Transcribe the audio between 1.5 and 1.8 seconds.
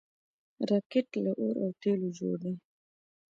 او